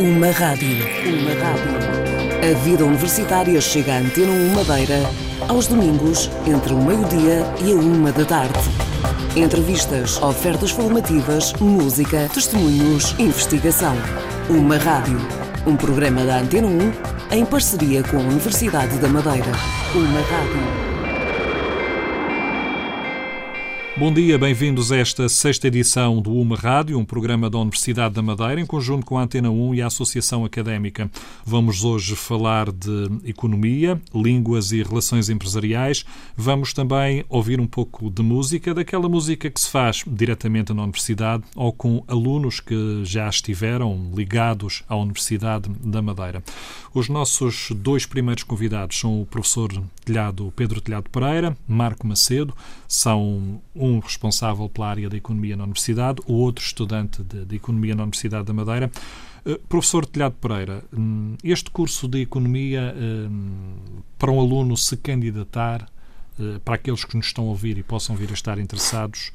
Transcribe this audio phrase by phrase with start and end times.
[0.00, 0.78] Uma rádio.
[1.06, 1.78] Uma rádio.
[2.42, 5.08] A vida universitária chega à Antena 1 Madeira
[5.48, 8.58] aos domingos, entre o meio-dia e a uma da tarde.
[9.36, 13.94] Entrevistas, ofertas formativas, música, testemunhos, investigação.
[14.50, 15.20] Uma rádio.
[15.66, 19.52] Um programa da Antena 1 em parceria com a Universidade da Madeira.
[19.94, 20.77] Uma rádio.
[23.98, 28.22] Bom dia, bem-vindos a esta sexta edição do UMA Rádio, um programa da Universidade da
[28.22, 31.10] Madeira, em conjunto com a Antena 1 e a Associação Académica.
[31.44, 36.04] Vamos hoje falar de economia, línguas e relações empresariais.
[36.36, 41.42] Vamos também ouvir um pouco de música, daquela música que se faz diretamente na Universidade
[41.56, 46.40] ou com alunos que já estiveram ligados à Universidade da Madeira.
[46.94, 49.72] Os nossos dois primeiros convidados são o professor
[50.04, 52.54] Telhado Pedro Telhado Pereira, Marco Macedo,
[52.88, 57.94] são um responsável pela área da economia na Universidade, o outro estudante de, de economia
[57.94, 58.90] na Universidade da Madeira.
[59.44, 63.76] Uh, professor Telhado Pereira, um, este curso de economia, um,
[64.18, 65.86] para um aluno se candidatar,
[66.38, 69.32] uh, para aqueles que nos estão a ouvir e possam vir a estar interessados,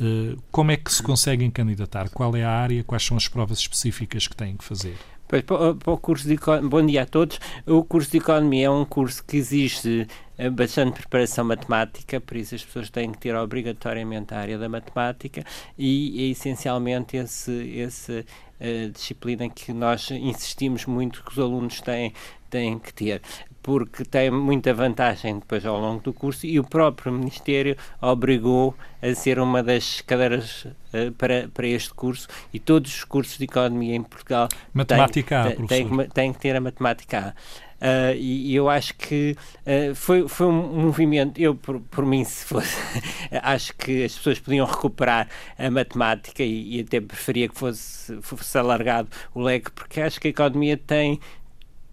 [0.00, 2.10] uh, como é que se conseguem candidatar?
[2.10, 2.82] Qual é a área?
[2.82, 4.96] Quais são as provas específicas que têm que fazer?
[5.28, 6.38] Pois, para, o curso de
[6.68, 7.40] Bom dia a todos.
[7.66, 10.06] O curso de Economia é um curso que exige eh,
[10.50, 15.42] bastante preparação matemática, por isso as pessoas têm que ter obrigatoriamente a área da matemática
[15.78, 18.20] e é essencialmente esse, esse
[18.60, 22.12] uh, disciplina que nós insistimos muito que os alunos têm,
[22.50, 23.22] têm que ter
[23.66, 29.12] porque tem muita vantagem depois ao longo do curso e o próprio Ministério obrigou a
[29.12, 33.96] ser uma das cadeiras uh, para, para este curso e todos os cursos de economia
[33.96, 37.65] em Portugal matemática têm, têm, têm que ter a matemática A.
[37.76, 42.24] Uh, e, e, eu acho que uh, foi, foi um movimento, eu por, por mim
[42.24, 42.74] se fosse,
[43.42, 48.56] acho que as pessoas podiam recuperar a matemática e, e até preferia que fosse, fosse
[48.56, 51.20] alargado o leque, porque acho que a economia tem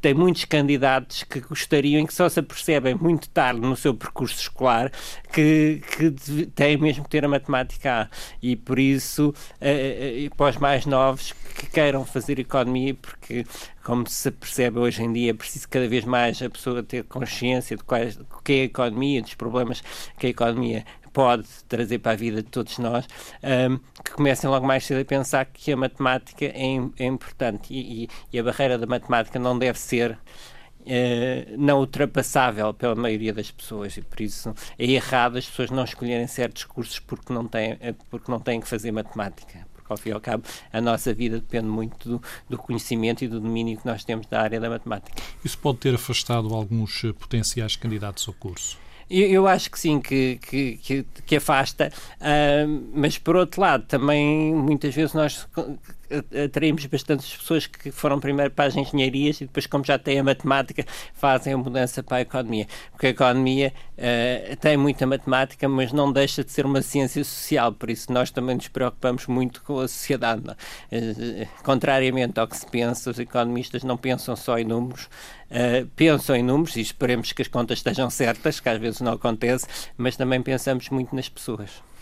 [0.04, 4.38] tem muitos candidatos que gostariam e que só se apercebem muito tarde no seu percurso
[4.38, 4.92] escolar
[5.32, 8.10] que, que têm mesmo que ter a matemática A.
[8.42, 13.46] E por isso, uh, uh, para os mais novos que queiram fazer economia, porque,
[13.82, 17.78] como se percebe hoje em dia, é preciso cada vez mais a pessoa ter consciência
[17.78, 19.82] de quais, o que é a economia, dos problemas
[20.20, 20.84] que a economia
[21.14, 23.08] pode trazer para a vida de todos nós,
[23.44, 28.04] um, que comecem logo mais cedo a pensar que a matemática é, é importante e,
[28.04, 30.18] e, e, a barreira da matemática não deve ser
[30.86, 35.86] Uh, não ultrapassável pela maioria das pessoas e por isso é errado as pessoas não
[35.86, 39.66] escolherem certos cursos porque não têm, eh, porque não têm que fazer matemática.
[39.74, 43.30] Porque, ao fim e ao cabo, a nossa vida depende muito do, do conhecimento e
[43.30, 45.24] do domínio que nós temos da área da matemática.
[45.42, 48.78] Isso pode ter afastado alguns eh, potenciais candidatos ao curso?
[49.10, 53.86] Eu, eu acho que sim, que, que, que, que afasta, uh, mas por outro lado,
[53.86, 55.48] também muitas vezes nós
[56.46, 60.24] atraímos bastantes pessoas que foram primeiro para as engenharias e depois, como já têm a
[60.24, 62.68] matemática, fazem a mudança para a economia.
[62.92, 67.72] Porque a economia uh, tem muita matemática, mas não deixa de ser uma ciência social,
[67.72, 70.44] por isso nós também nos preocupamos muito com a sociedade.
[70.50, 76.36] Uh, contrariamente ao que se pensa, os economistas não pensam só em números, uh, pensam
[76.36, 80.16] em números e esperemos que as contas estejam certas, que às vezes não acontece, mas
[80.16, 81.93] também pensamos muito nas pessoas.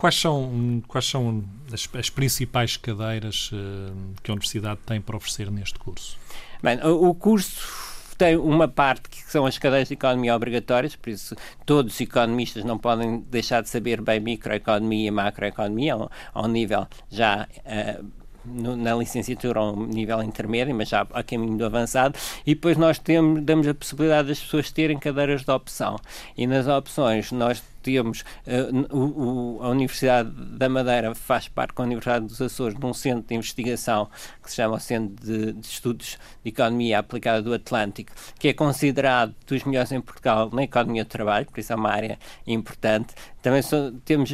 [0.00, 5.50] Quais são, quais são as, as principais cadeiras uh, que a Universidade tem para oferecer
[5.50, 6.18] neste curso?
[6.62, 7.68] Bem, o, curso
[8.16, 12.64] tem uma parte que são as cadeias de economia obrigatórias, por isso todos os economistas
[12.64, 18.02] não podem deixar de saber bem microeconomia e macroeconomia, ao, ao nível já uh,
[18.42, 22.78] no, na licenciatura a um nível intermédio, mas já a caminho do avançado, e depois
[22.78, 25.96] nós temos, damos a possibilidade das pessoas terem cadeiras de opção.
[26.36, 31.82] E nas opções nós temos uh, o, o, a Universidade da Madeira faz parte com
[31.82, 34.08] a Universidade dos Açores de um centro de investigação
[34.42, 38.52] que se chama o Centro de, de, Estudos de Economia Aplicada do Atlântico, que é
[38.52, 43.14] considerado dos melhores em Portugal na economia do trabalho, por isso é uma área importante.
[43.42, 44.30] Também so, temos,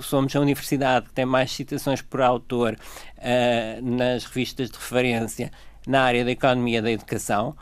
[0.00, 2.76] somos a universidade que tem mais citações por autor
[3.18, 5.50] uh, nas revistas de referência
[5.86, 7.56] na área da economia da educação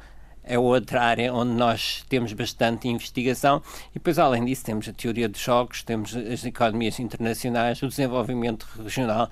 [0.51, 3.63] é outra área onde nós temos bastante investigação.
[3.91, 8.67] E depois além disso temos a teoria dos jogos, temos as economias internacionais, o desenvolvimento
[8.83, 9.31] regional,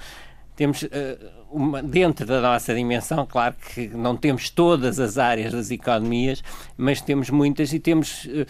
[0.54, 0.88] temos uh,
[1.50, 6.42] uma, dentro da nossa dimensão, claro que não temos todas as áreas das economias,
[6.76, 8.46] mas temos muitas e temos uh,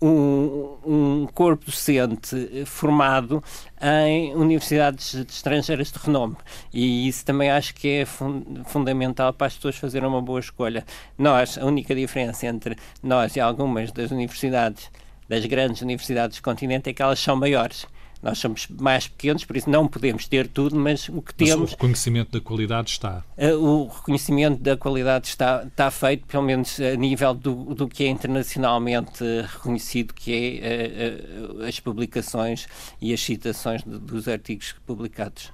[0.00, 3.42] um, um, corpo docente formado
[3.80, 6.36] em universidades estrangeiras de renome.
[6.72, 10.84] E isso também acho que é fun fundamental para as pessoas fazerem uma boa escolha.
[11.18, 14.90] Nós, a única diferença entre nós e algumas das universidades,
[15.28, 17.86] das grandes universidades do continente, é que elas são maiores.
[18.22, 21.70] Nós somos mais pequenos, por isso não podemos ter tudo, mas o que mas temos.
[21.70, 23.24] o reconhecimento da qualidade está.
[23.36, 28.04] Uh, o reconhecimento da qualidade está, está feito, pelo menos a nível do, do que
[28.04, 32.66] é internacionalmente reconhecido, que é uh, as publicações
[33.00, 35.50] e as citações de, dos artigos publicados.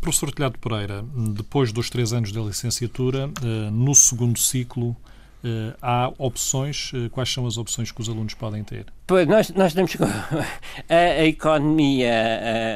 [0.00, 1.02] Professor Telhado Pereira,
[1.34, 3.30] depois dos três anos da licenciatura,
[3.72, 4.94] no segundo ciclo,
[5.44, 6.92] Uh, há opções?
[6.92, 8.86] Uh, quais são as opções que os alunos podem ter?
[9.06, 9.96] Pois, nós, nós temos
[10.88, 12.12] a, a economia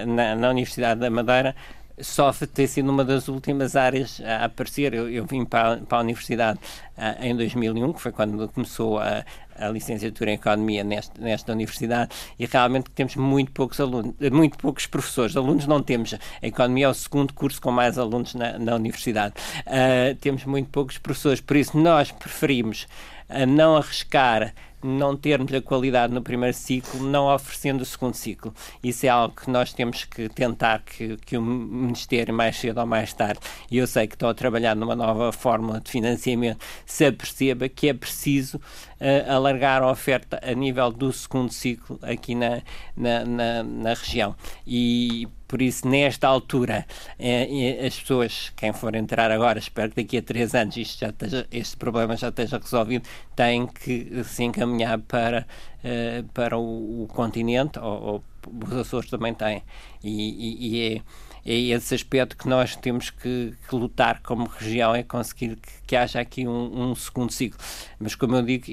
[0.05, 1.55] uh, na, na Universidade da Madeira
[2.01, 4.93] sofre ter sido uma das últimas áreas a aparecer.
[4.95, 6.59] Eu, eu vim para, para a universidade
[6.99, 9.25] uh, em 2001, que foi quando começou a,
[9.59, 14.87] a licenciatura em Economia nesta, nesta universidade, e realmente temos muito poucos alunos, muito poucos
[14.87, 15.37] professores.
[15.37, 16.15] Alunos não temos.
[16.15, 19.35] A Economia é o segundo curso com mais alunos na, na universidade.
[19.67, 22.87] Uh, temos muito poucos professores, por isso nós preferimos
[23.29, 24.55] uh, não arriscar
[24.87, 28.55] não termos a qualidade no primeiro ciclo, não oferecendo o segundo ciclo.
[28.83, 32.87] Isso é algo que nós temos que tentar que, que o Ministério, mais cedo ou
[32.87, 33.41] mais tarde,
[33.71, 37.89] e eu sei que estão a trabalhar numa nova fórmula de financiamento, se aperceba que
[37.89, 42.63] é preciso uh, alargar a oferta a nível do segundo ciclo aqui na,
[42.97, 44.37] na, na, na região.
[44.67, 46.87] E por isso, nesta altura,
[47.19, 51.11] eh, as pessoas, quem for entrar agora, espero que daqui a três anos isto já
[51.11, 55.47] esteja, este problema já esteja resolvido, têm que se encaminhar para,
[55.85, 58.25] eh, para o, o continente, ou, ou,
[58.65, 59.63] os Açores também têm.
[60.03, 61.03] E, e, e é
[61.47, 65.97] é esse aspecto que nós temos que, que lutar como região, é conseguir que, que
[65.97, 67.61] haja aqui um, um, segundo ciclo.
[68.01, 68.65] Mas, como eu digo,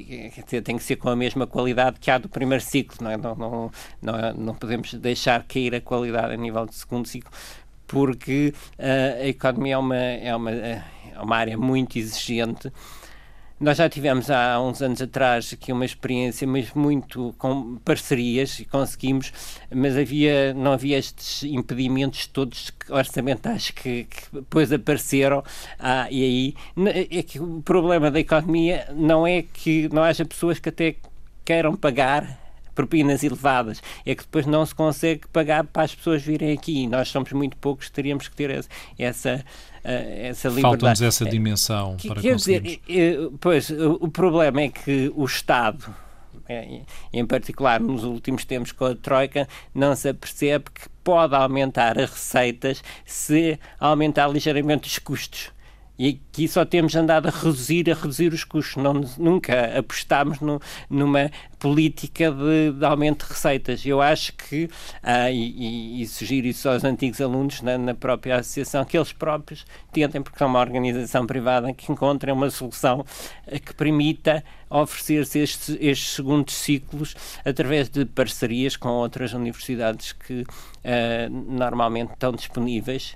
[0.64, 3.18] tem que ser com a mesma qualidade que há do primeiro ciclo, não, é?
[3.18, 3.72] não, não,
[4.02, 7.32] não, não podemos deixar cair a qualidade a nível do segundo ciclo,
[7.86, 10.84] porque uh, a economia é uma, é, uma, é
[11.22, 12.72] uma área muito exigente
[13.60, 18.66] nós já tivemos há uns anos atrás aqui uma experiência, mas muito com parcerias e
[18.66, 19.32] conseguimos,
[19.74, 25.44] mas havia, não havia estes impedimentos todos orçamentais que, que depois apareceram.
[25.80, 26.56] Ah, e aí
[27.10, 30.96] é que o problema da economia não é que não haja pessoas que até
[31.46, 32.43] queiram pagar
[32.74, 36.88] propinas elevadas, é que depois não se consegue pagar para as pessoas virem aqui.
[36.88, 38.66] Nós somos muito poucos, teríamos que ter
[38.98, 39.44] essa,
[39.84, 40.82] eh, essa liberdade.
[40.82, 45.94] Falta-nos essa dimensão que, para quer dizer, eh, pois, o problema é que o Estado
[46.48, 46.82] eh,
[47.14, 52.10] em particular nos últimos tempos com a Troika, não se apercebe que pode aumentar as
[52.10, 55.52] receitas se aumentar ligeiramente os custos.
[55.98, 58.82] E aqui só temos andado a reduzir, a reduzir os custos.
[58.82, 60.60] Não, nunca apostámos no,
[60.90, 61.30] numa
[61.60, 63.86] política de, de, aumento de receitas.
[63.86, 64.68] Eu acho que,
[65.04, 69.66] ah, e, e, sugiro isso aos antigos alunos na, na, própria associação, que eles próprios
[69.92, 73.06] tentem, porque são uma organização privada, que encontrem uma solução
[73.48, 80.44] ah, que permita oferecer-se estes, estes segundos ciclos através de parcerias com outras universidades que
[80.84, 83.16] ah, normalmente estão disponíveis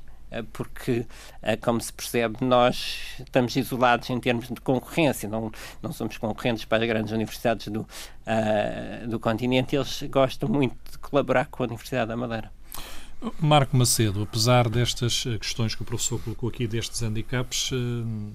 [0.53, 1.05] porque,
[1.41, 5.51] eh, como se percebe, nós estamos isolados em termos de concorrência, não,
[5.81, 10.97] não somos concorrentes para as grandes universidades do, uh, do continente, eles gostam muito de
[10.97, 12.51] colaborar com a Universidade da Madeira.
[13.39, 17.71] Marco Macedo, apesar destas questões que o professor colocou aqui, destes handicaps,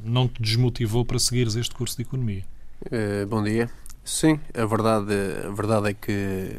[0.02, 2.44] não te desmotivou para seguires este curso de Economia?
[2.86, 3.70] Uh, bom dia.
[4.04, 5.14] Sim, a verdade,
[5.46, 6.56] a verdade é que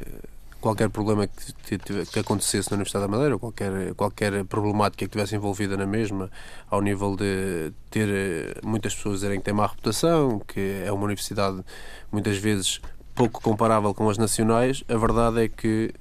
[0.63, 5.75] qualquer problema que, que, acontecesse na Universidade da Madeira, qualquer, qualquer problemática que tivesse envolvida
[5.75, 6.31] na mesma,
[6.69, 11.03] ao nível de ter eh, muitas pessoas dizerem que tem má reputação, que é uma
[11.03, 11.61] universidade
[12.09, 12.79] muitas vezes
[13.13, 15.93] pouco comparável com as nacionais, a verdade é que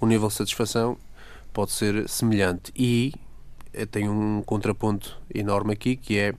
[0.00, 0.96] o nível de satisfação
[1.52, 2.72] pode ser semelhante.
[2.74, 3.12] E
[3.74, 6.32] eh, tem um contraponto enorme aqui, que é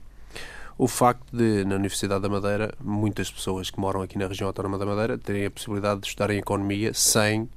[0.78, 4.78] o facto de, na Universidade da Madeira, muitas pessoas que moram aqui na região autónoma
[4.78, 7.48] da Madeira terem a possibilidade de estudar em economia sem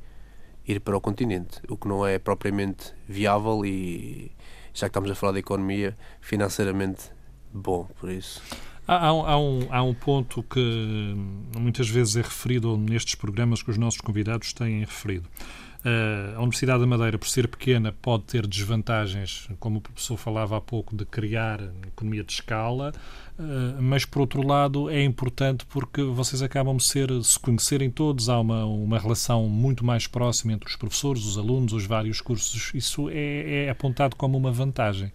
[0.68, 4.32] ir para o continente, o que não é propriamente viável e,
[4.74, 7.12] já que estamos a falar de economia, financeiramente
[7.54, 8.42] bom, por isso.
[8.88, 11.16] Há, há, um, há um ponto que
[11.58, 15.28] muitas vezes é referido, nestes programas que os nossos convidados têm referido.
[15.86, 20.58] Uh, a Universidade da Madeira, por ser pequena, pode ter desvantagens, como o professor falava
[20.58, 22.92] há pouco, de criar economia de escala,
[23.38, 28.40] uh, mas por outro lado é importante porque vocês acabam de se conhecerem todos, há
[28.40, 32.74] uma, uma relação muito mais próxima entre os professores, os alunos, os vários cursos.
[32.74, 35.12] Isso é, é apontado como uma vantagem.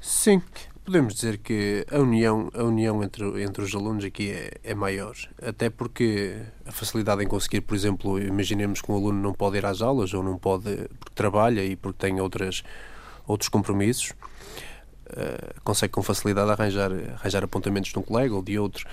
[0.00, 0.42] Sim,
[0.88, 5.14] podemos dizer que a união, a união entre, entre os alunos aqui é, é maior.
[5.42, 9.66] Até porque a facilidade em conseguir, por exemplo, imaginemos que um aluno não pode ir
[9.66, 12.64] às aulas ou não pode porque trabalha e porque tem outras,
[13.26, 14.14] outros compromissos,
[15.10, 18.88] uh, consegue com facilidade arranjar, arranjar apontamentos de um colega ou de outro.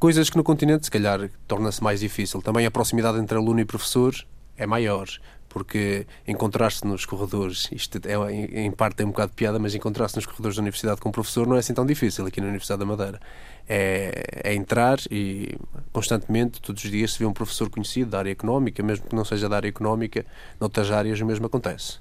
[0.00, 2.42] Coisas que no continente, se calhar, torna-se mais difícil.
[2.42, 4.12] Também a proximidade entre aluno e professor
[4.60, 5.08] é maior
[5.50, 10.14] porque encontrar-se nos corredores, isto é, em parte tem um bocado de piada, mas encontrar-se
[10.14, 12.78] nos corredores da universidade com um professor não é assim tão difícil aqui na Universidade
[12.78, 13.20] da Madeira.
[13.68, 15.58] É, é, entrar e
[15.92, 19.24] constantemente, todos os dias, se vê um professor conhecido da área económica, mesmo que não
[19.24, 20.24] seja da área económica,
[20.60, 21.98] noutras áreas o mesmo acontece.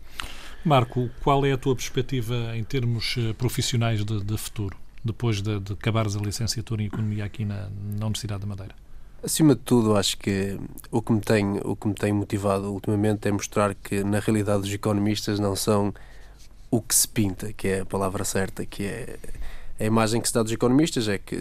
[0.63, 5.59] Marco, qual é a tua perspectiva em termos eh, profissionais de, de futuro, depois de,
[5.59, 8.75] de acabares a licenciatura em Economia aqui na, na Universidade da Madeira?
[9.21, 10.57] Acima de tudo, acho que
[10.89, 14.63] o que, me tem, o que me tem motivado ultimamente é mostrar que, na realidade,
[14.63, 15.93] os economistas não são
[16.71, 19.17] o que se pinta, que é a palavra certa, que é
[19.79, 21.37] a imagem que se dá dos economistas é que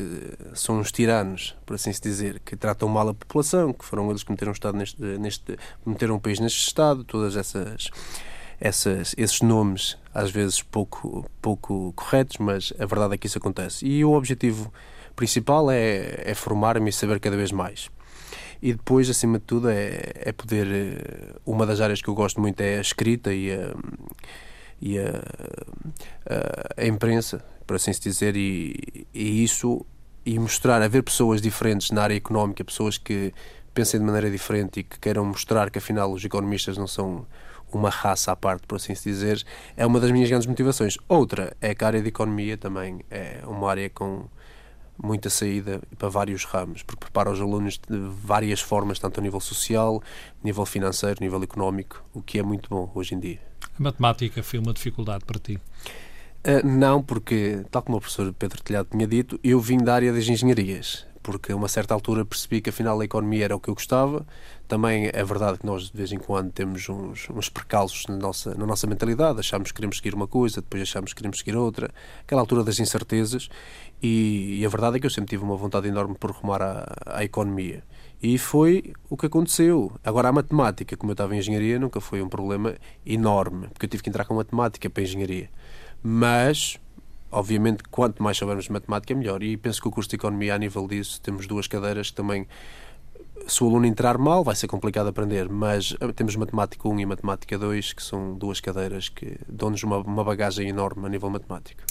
[0.55, 4.23] são uns tiranos, por assim se dizer, que tratam mal a população, que foram eles
[4.23, 7.91] que meteram o Estado neste, neste meteram o país neste estado, todas essas,
[8.61, 13.85] essas esses nomes às vezes pouco pouco corretos, mas a verdade é que isso acontece.
[13.85, 14.73] E o objetivo
[15.19, 17.91] principal é, é formar-me e saber cada vez mais.
[18.63, 20.67] E depois, acima de tudo, é, é poder.
[20.67, 23.75] Eh, uma das áreas que eu gosto muito é a escrita e a,
[24.81, 25.11] e a,
[26.79, 29.85] a, a imprensa, por assim se dizer, e, e isso.
[30.25, 33.33] E mostrar, haver pessoas diferentes na área económica, pessoas que
[33.75, 37.27] pensem de maneira diferente e que queiram mostrar que afinal os economistas não são
[37.73, 39.43] uma raça à parte, por assim se dizer,
[39.77, 40.97] é uma das minhas grandes motivações.
[41.09, 44.29] Outra é que a área de economia também é uma área com
[45.03, 49.41] muita saída para vários ramos, porque prepara os alunos de várias formas, tanto a nível
[49.41, 50.03] social,
[50.43, 53.41] nível financeiro, nível económico, o que é muito bom hoje em dia.
[53.79, 55.61] A matemática foi uma dificuldade para ti?
[56.47, 60.13] Uh, não, porque, tal como o professor Pedro Telhado tinha dito, eu vim da área
[60.13, 63.69] das engenharias porque a uma certa altura percebi que afinal a economia era o que
[63.69, 64.27] eu gostava.
[64.67, 68.55] Também é verdade que nós de vez em quando temos uns, uns percalços na nossa,
[68.55, 71.91] na nossa mentalidade, achamos que queremos seguir uma coisa, depois achamos que queremos seguir outra,
[72.23, 73.51] aquela altura das incertezas,
[74.03, 76.97] e, e a verdade é que eu sempre tive uma vontade enorme por rumar à,
[77.05, 77.85] à economia.
[78.23, 79.93] E foi o que aconteceu.
[80.03, 83.91] Agora, a matemática, como eu estava em engenharia, nunca foi um problema enorme, porque eu
[83.91, 85.51] tive que entrar com matemática para a engenharia.
[86.03, 86.81] Mas
[87.31, 89.43] obviamente, quanto mais soubermos matemática, é melhor.
[89.43, 92.47] E penso que o curso de Economia, a nível disso, temos duas cadeiras que também,
[93.47, 97.07] se o aluno entrar mal, vai ser complicado aprender, mas eh, temos Matemática 1 e
[97.07, 101.83] Matemática 2, que são duas cadeiras que dão-nos uma, uma bagagem enorme a nível matemático.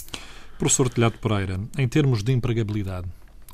[0.58, 3.06] Professor Telhado Pereira, em termos de empregabilidade,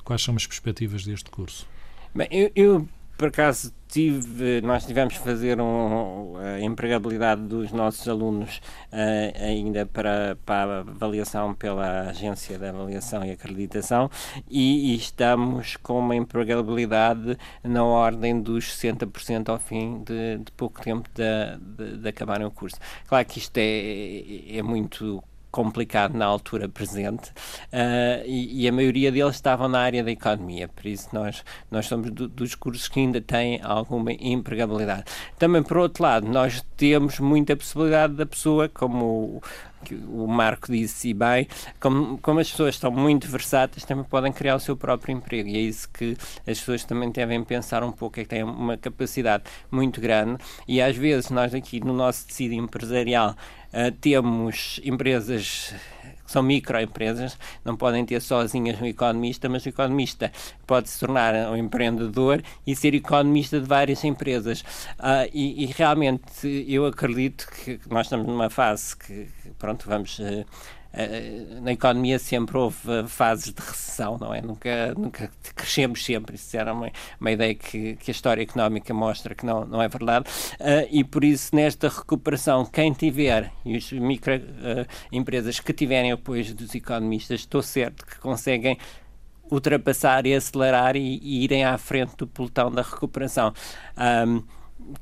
[0.04, 1.66] quais são as perspectivas deste curso?
[2.14, 8.08] Bem, eu, eu por acaso tive, nós tivemos que fazer um, a empregabilidade dos nossos
[8.08, 8.60] alunos
[8.92, 14.10] uh, ainda para, para a avaliação pela Agência de Avaliação e Acreditação
[14.50, 20.82] e, e estamos com uma empregabilidade na ordem dos 60% ao fim de, de pouco
[20.82, 22.76] tempo de, de, de acabarem o curso.
[23.06, 25.22] Claro que isto é, é muito
[25.54, 27.30] complicado na altura presente
[27.72, 31.86] uh, e, e, a maioria deles estavam na área da economia, por isso nós, nós
[31.86, 35.04] somos do, dos cursos que ainda têm alguma empregabilidade.
[35.38, 39.40] Também, por outro lado, nós temos muita possibilidade da pessoa, como
[40.08, 41.46] o Marco disse e bem,
[41.78, 45.48] como, como as pessoas estão muito versáteis, também podem criar o seu próprio emprego.
[45.48, 48.76] E é isso que as pessoas também devem pensar um pouco, é que têm uma
[48.76, 50.42] capacidade muito grande.
[50.66, 53.36] E às vezes nós aqui no nosso tecido empresarial
[53.74, 55.74] uh, temos empresas
[56.24, 60.32] que são microempresas, não podem ter sozinhas um economista, mas o economista
[60.66, 64.62] pode se tornar um empreendedor e ser economista de várias empresas.
[64.98, 69.28] Uh, e, e, realmente eu acredito que nós estamos numa fase que,
[69.58, 70.18] pronto, vamos.
[70.18, 70.46] Uh,
[71.62, 74.40] na economia sempre houve fases de recessão, não é?
[74.40, 76.36] Nunca, nunca crescemos sempre.
[76.36, 79.88] Isso era uma, uma ideia que, que a história económica mostra que não, não é
[79.88, 80.28] verdade.
[80.60, 86.54] Uh, e por isso, nesta recuperação, quem tiver, e as microempresas uh, que tiverem apoio
[86.54, 88.78] dos economistas, estou certo que conseguem
[89.50, 93.52] ultrapassar e acelerar e, e irem à frente do pelotão da recuperação.
[94.26, 94.42] Um,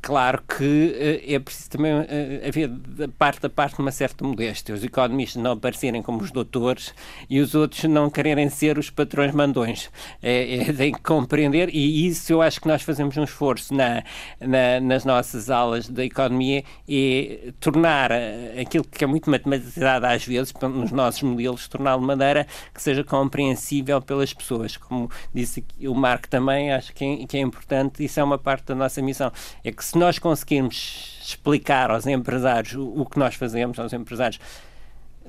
[0.01, 2.05] Claro que uh, é preciso também uh,
[2.47, 4.75] haver da parte da parte uma certa modéstia.
[4.75, 6.95] Os economistas não aparecerem como os doutores
[7.29, 9.91] e os outros não quererem ser os patrões mandões.
[10.23, 14.05] É, é, tem que compreender, e isso eu acho que nós fazemos um esforço na,
[14.41, 20.25] na, nas nossas aulas da economia, é tornar eh, aquilo que é muito matematizado às
[20.25, 24.77] vezes, nos nossos modelos, torná-lo de maneira que seja compreensível pelas pessoas.
[24.77, 28.67] Como disse o Marco também, acho que é, que é importante, isso é uma parte
[28.67, 29.33] da nossa missão
[29.65, 34.41] é que se nós conseguirmos explicar aos empresários o, o que nós fazemos, aos empresários,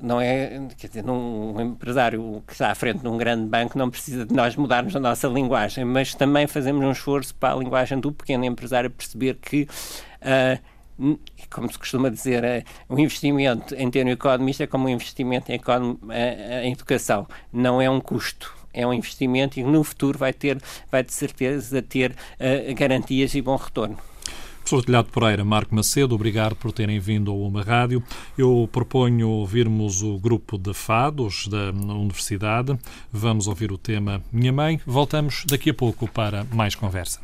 [0.00, 3.88] não é, quer dizer, um empresário que está à frente de um grande banco não
[3.88, 8.00] precisa de nós mudarmos a nossa linguagem, mas também fazemos um esforço para a linguagem
[8.00, 9.68] do pequeno empresário perceber que
[10.22, 10.74] uh,
[11.50, 12.44] como se costuma dizer,
[12.88, 16.12] o uh, um investimento em ter um economista é como um investimento em, uh,
[16.62, 20.60] em educação, não é um custo é um investimento e no futuro vai ter,
[20.90, 23.96] vai de certeza ter uh, garantias e bom retorno.
[24.64, 28.02] Professor Telhado Pereira, Marco Macedo, obrigado por terem vindo ao Uma Rádio.
[28.36, 32.74] Eu proponho ouvirmos o grupo de fados da Universidade.
[33.12, 34.80] Vamos ouvir o tema Minha Mãe.
[34.86, 37.20] Voltamos daqui a pouco para mais conversa.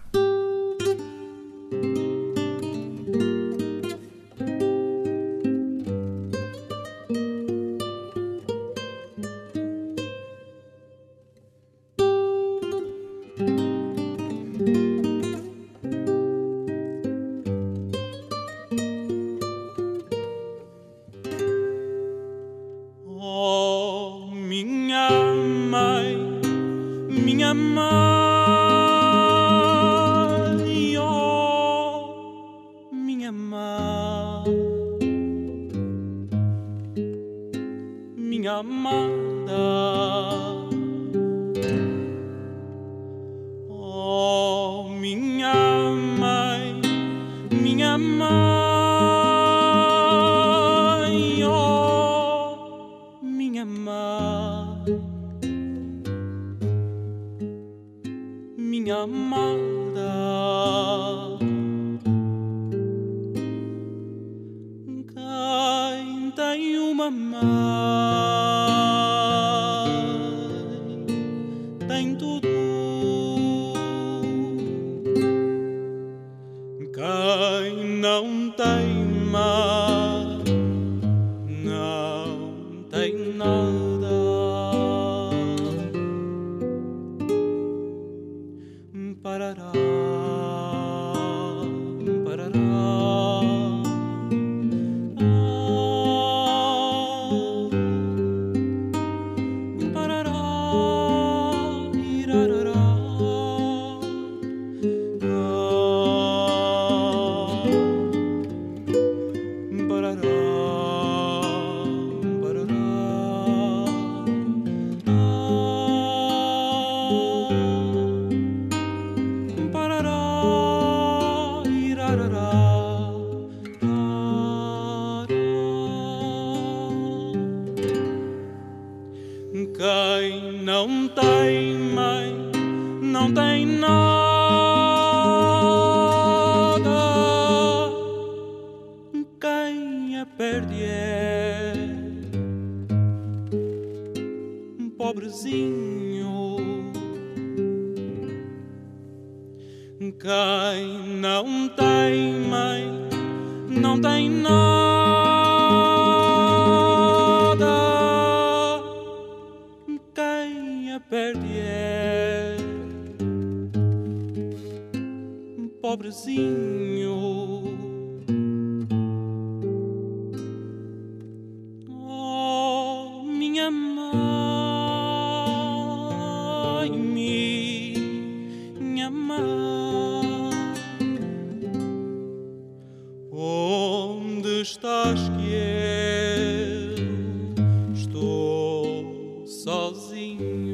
[189.67, 190.70] Mãe,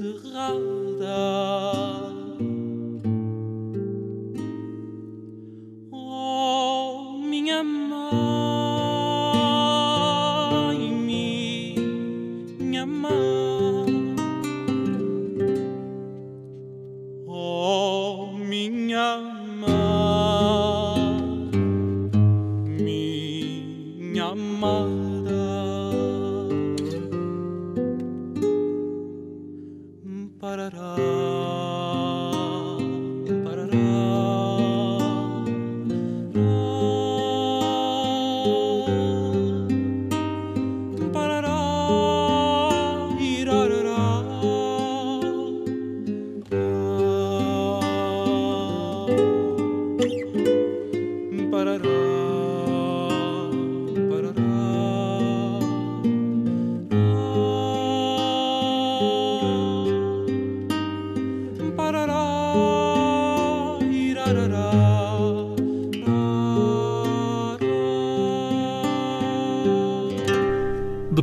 [0.00, 1.08] minha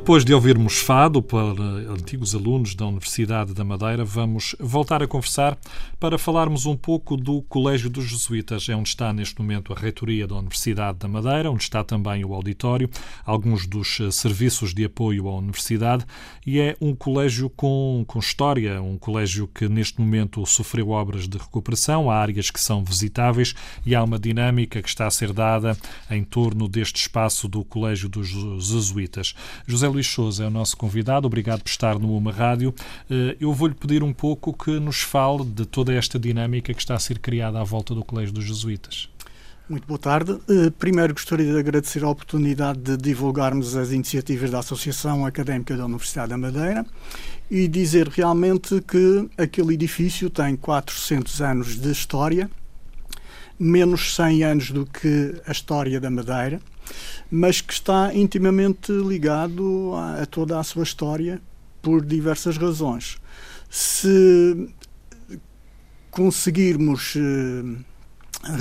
[0.06, 5.58] Depois de ouvirmos fado para antigos alunos da Universidade da Madeira, vamos voltar a conversar
[6.00, 8.68] para falarmos um pouco do Colégio dos Jesuítas.
[8.70, 12.34] É onde está neste momento a reitoria da Universidade da Madeira, onde está também o
[12.34, 12.90] auditório,
[13.26, 16.06] alguns dos eh, serviços de apoio à universidade
[16.46, 21.38] e é um colégio com, com história, um colégio que neste momento sofreu obras de
[21.38, 23.54] recuperação, há áreas que são visitáveis
[23.86, 25.78] e há uma dinâmica que está a ser dada
[26.10, 29.34] em torno deste espaço do Colégio dos Jesuítas.
[29.66, 31.28] José Luís Souza é o nosso convidado.
[31.28, 32.74] Obrigado por estar no Uma Rádio.
[33.10, 36.96] Eh, eu vou-lhe pedir um pouco que nos fale de toda esta dinâmica que está
[36.96, 39.10] a ser criada à volta do Colégio dos Jesuítas.
[39.68, 40.38] Muito boa tarde.
[40.48, 45.86] Eh, primeiro gostaria de agradecer a oportunidade de divulgarmos as iniciativas da Associação Académica da
[45.86, 46.86] Universidade da Madeira
[47.50, 52.50] e dizer realmente que aquele edifício tem 400 anos de história,
[53.60, 56.62] menos 100 anos do que a história da Madeira
[57.30, 61.42] mas que está intimamente ligado a, a toda a sua história
[61.82, 63.18] por diversas razões.
[63.70, 64.70] Se
[66.16, 67.78] conseguirmos eh,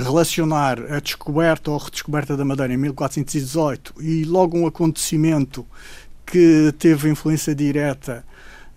[0.03, 5.65] relacionar a descoberta ou redescoberta da Madeira em 1418 e logo um acontecimento
[6.27, 8.25] que teve influência direta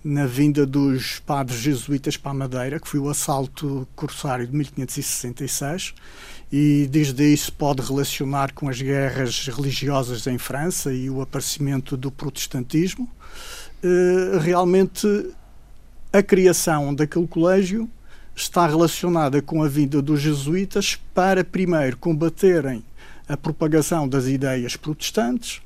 [0.03, 5.95] na vinda dos padres jesuítas para a Madeira, que foi o assalto corsário de 1566,
[6.51, 11.97] e desde aí se pode relacionar com as guerras religiosas em França e o aparecimento
[11.97, 13.09] do protestantismo.
[13.83, 15.07] Eh, realmente,
[16.13, 17.89] a criação daquele colégio
[18.38, 22.84] está relacionada com a vinda dos jesuítas para, primeiro, combaterem
[23.28, 25.60] a propagação das ideias protestantes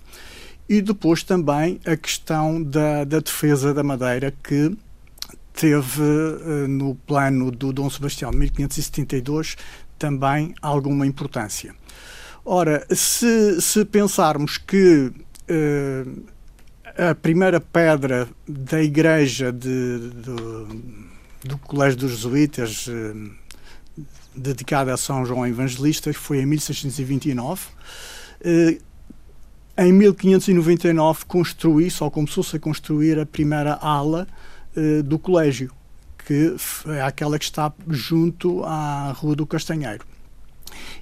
[0.69, 4.75] e depois também a questão da, da defesa da Madeira, que
[5.53, 9.57] teve eh, no plano do Dom Sebastião de 1572
[9.99, 11.75] também alguma importância.
[12.45, 16.23] Ora, se, se pensarmos que uh,
[16.97, 21.10] a primeira pedra da igreja de, de,
[21.43, 23.31] do Colégio dos Jesuítas, uh,
[24.35, 27.67] dedicada a São João Evangelista, foi em 1629,
[28.41, 28.81] uh,
[29.77, 34.27] em 1599 construiu-se, ou começou-se a construir, a primeira ala
[35.03, 35.73] do colégio
[36.25, 36.55] que
[36.87, 40.05] é aquela que está junto à Rua do Castanheiro.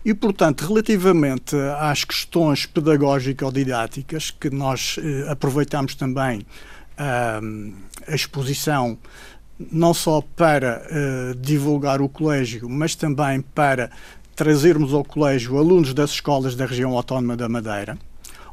[0.04, 6.46] E, portanto, relativamente às questões pedagógico-didáticas, que nós eh, aproveitamos também
[6.98, 7.40] eh,
[8.08, 8.98] a exposição
[9.60, 13.92] não só para eh, divulgar o colégio, mas também para
[14.36, 17.98] trazermos ao colégio alunos das escolas da região autónoma da Madeira,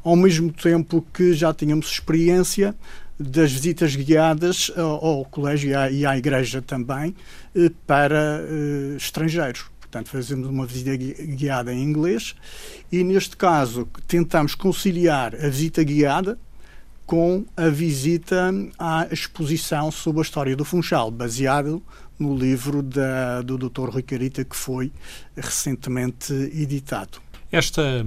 [0.03, 2.75] ao mesmo tempo que já tínhamos experiência
[3.17, 7.15] das visitas guiadas ao, colégio e à, e à igreja também
[7.55, 9.65] eh, para eh, estrangeiros.
[9.79, 12.35] Portanto, fazemos uma visita guiada em inglês
[12.91, 16.37] e, neste caso, tentamos conciliar a visita guiada
[17.07, 21.81] com a visita à exposição sobre a história do Funchal, baseado
[22.19, 23.89] no livro da, do Dr.
[23.89, 24.91] Rui Carita, que foi
[25.35, 27.19] recentemente editado.
[27.49, 28.05] Esta,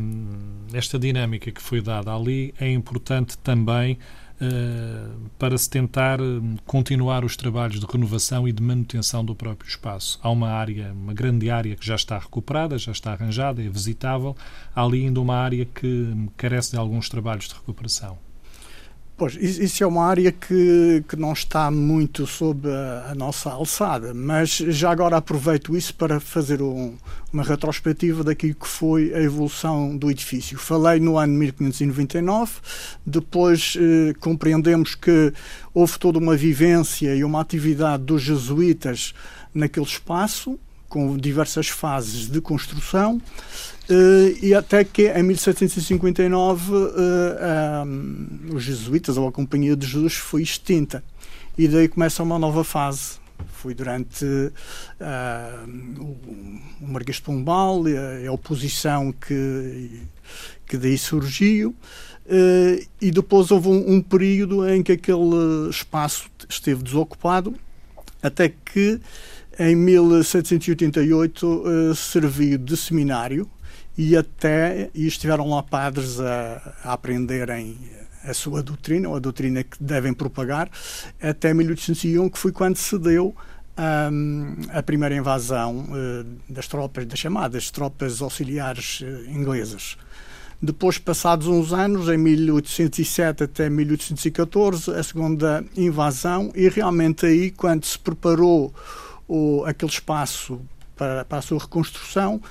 [0.74, 3.98] esta dinâmica que foi dada ali é importante também
[4.38, 5.08] eh,
[5.38, 6.24] para se tentar eh,
[6.66, 10.20] continuar os trabalhos de renovação e de manutenção do próprio espaço.
[10.22, 14.36] Há uma área, uma grande área que já está recuperada, já está arranjada, é visitável.
[14.74, 18.18] Há ali ainda uma área que carece de alguns trabalhos de recuperação.
[19.20, 24.14] Pois, isso é uma área que, que não está muito sob a, a nossa alçada,
[24.14, 26.96] mas já agora aproveito isso para fazer um,
[27.30, 30.56] uma retrospectiva daquilo que foi a evolução do edifício.
[30.56, 32.52] Falei no ano 1599,
[33.04, 35.34] depois eh, compreendemos que
[35.74, 39.12] houve toda uma vivência e uma atividade dos jesuítas
[39.52, 43.20] naquele espaço, com diversas fases de construção.
[43.90, 46.76] Uh, e até que em 1759 uh,
[47.84, 51.02] um, os jesuítas ou a Companhia de Jesus foi extinta
[51.58, 53.20] e daí começa uma nova fase
[53.52, 54.50] Fui durante uh,
[55.98, 56.16] o,
[56.80, 60.00] o Marquês de Pombal, a, a oposição que,
[60.66, 61.74] que daí surgiu.
[62.26, 67.54] Uh, e depois houve um, um, período em que aquele espaço esteve desocupado,
[68.22, 69.00] até que
[69.58, 73.48] em 1788 uh, serviu de seminário
[74.00, 77.76] e até e estiveram lá padres a, a aprenderem
[78.24, 80.70] a sua doutrina, ou a doutrina que devem propagar,
[81.20, 83.36] até 1801, que foi quando se deu
[84.10, 89.98] um, a primeira invasão uh, das tropas, das chamadas tropas auxiliares uh, inglesas.
[90.62, 97.84] Depois, passados uns anos, em 1807 até 1814, a segunda invasão, e realmente aí, quando
[97.84, 98.72] se preparou
[99.28, 100.58] o, aquele espaço
[101.00, 102.42] para, para, a sua reconstrução,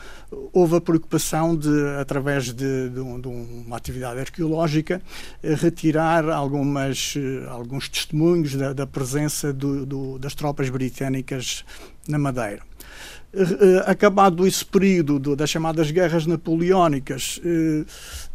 [0.51, 4.99] houve a preocupação de, através de, de, de uma atividade arqueológica,
[5.43, 7.13] retirar algumas,
[7.49, 11.63] alguns testemunhos da, da presença do, do, das tropas britânicas
[12.07, 12.63] na Madeira.
[13.31, 17.85] Eh, acabado esse período do, das chamadas guerras napoleónicas, eh,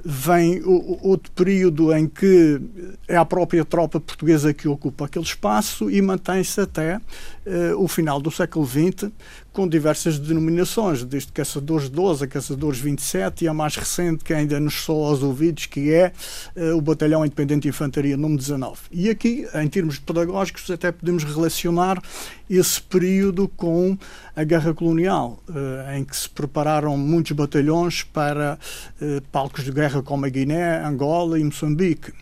[0.05, 2.61] vem outro período em que
[3.09, 7.00] é a própria tropa portuguesa que ocupa aquele espaço e mantém-se até
[7.44, 9.11] eh, o final do século XX,
[9.55, 14.59] com diversas denominações, desde Caçadores 12 a Caçadores 27 e a mais recente que ainda
[14.59, 16.12] nos soa aos ouvidos, que é
[16.57, 18.81] uh, o Batalhão Independente de Infantaria número 19.
[18.90, 22.03] E aqui, em termos pedagógicos, até podemos relacionar
[22.51, 23.97] esse período com
[24.35, 28.59] a Guerra Colonial, uh, em que se prepararam muitos batalhões para
[29.01, 32.12] uh, palcos de guerra como a Guiné, Angola e Moçambique.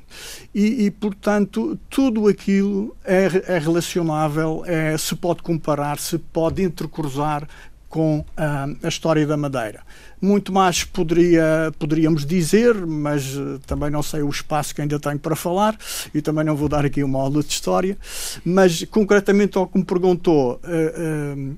[0.54, 7.46] E, e, portanto, tudo aquilo é, é relacionável, é, se pode comparar, se pode intercruzar
[7.92, 9.82] com a, a história da Madeira.
[10.18, 15.18] Muito mais poderia, poderíamos dizer, mas uh, também não sei o espaço que ainda tenho
[15.18, 15.76] para falar
[16.14, 17.98] e também não vou dar aqui uma aula de história.
[18.42, 21.56] Mas, concretamente, ao que me perguntou, uh, uh,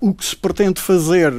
[0.00, 1.32] o que se pretende fazer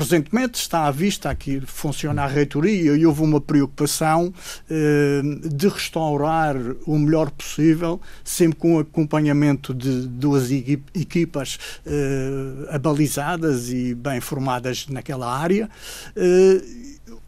[0.00, 4.32] presentemente está à vista, aqui funciona a reitoria e houve uma preocupação
[4.70, 13.94] eh, de restaurar o melhor possível, sempre com acompanhamento de duas equipas eh, abalizadas e
[13.94, 15.68] bem formadas naquela área.
[16.16, 16.62] Eh,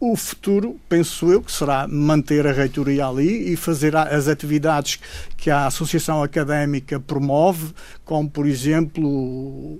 [0.00, 4.98] o futuro, penso eu, que será manter a reitoria ali e fazer as atividades
[5.36, 9.78] que a Associação Académica promove, como, por exemplo,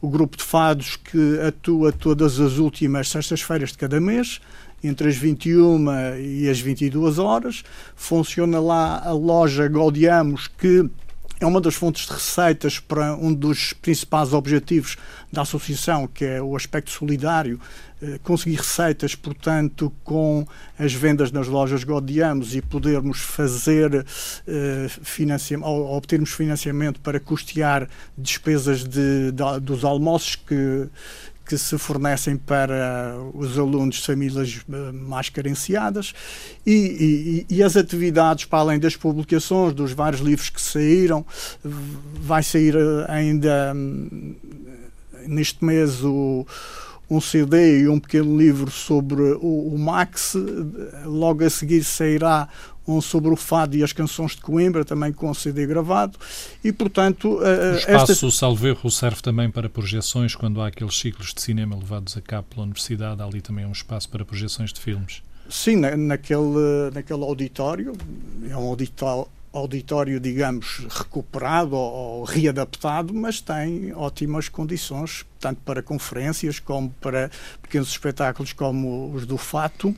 [0.00, 4.40] o grupo de fados que atua todas as últimas sextas-feiras de cada mês,
[4.82, 5.86] entre as 21
[6.18, 7.64] e as 22 horas.
[7.94, 10.88] Funciona lá a loja Gaudiamos, que
[11.38, 14.96] é uma das fontes de receitas para um dos principais objetivos
[15.30, 17.60] da associação, que é o aspecto solidário,
[18.00, 20.46] eh, conseguir receitas, portanto, com
[20.78, 24.06] as vendas nas lojas Godiamos e podermos fazer
[24.46, 30.88] eh, financiamento, obtermos financiamento para custear despesas de, de, dos almoços que,
[31.46, 36.12] que se fornecem para os alunos de famílias eh, mais carenciadas
[36.66, 41.24] e, e, e, as atividades, para além das publicações, dos vários livros que saíram,
[41.62, 44.34] vai sair eh, ainda hum,
[45.26, 46.46] neste mês o
[47.08, 50.34] um CD e um pequeno livro sobre o, o Max.
[51.04, 52.48] Logo a seguir sairá
[52.86, 56.18] um sobre o fado e as canções de Coimbra, também com CD gravado,
[56.62, 57.38] e portanto...
[57.38, 58.30] O espaço esta...
[58.30, 62.62] Salverro serve também para projeções, quando há aqueles ciclos de cinema levados a cabo pela
[62.62, 65.22] universidade, há ali também um espaço para projeções de filmes.
[65.48, 67.92] Sim, naquele, naquele auditório,
[68.48, 76.58] é um auditório, auditório, digamos, recuperado ou, readaptado, mas tem ótimas condições, tanto para conferências
[76.58, 77.30] como para
[77.62, 79.94] pequenos espetáculos como os do Fato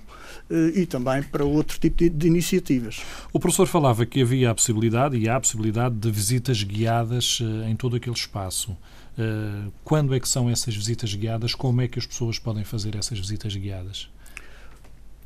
[0.50, 3.00] eh, e também para outro tipo de, de iniciativas.
[3.32, 7.70] O professor falava que havia a possibilidade, e há a possibilidade, de visitas guiadas eh,
[7.70, 8.76] em todo aquele espaço.
[9.18, 11.54] Eh, quando é que são essas visitas guiadas?
[11.54, 14.08] Como é que as pessoas podem fazer essas visitas guiadas?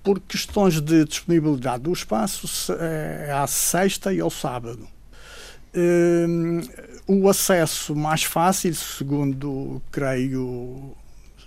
[0.03, 4.87] Por questões de disponibilidade do espaço, é à sexta e ao sábado.
[5.75, 6.61] Um,
[7.07, 10.95] o acesso mais fácil, segundo creio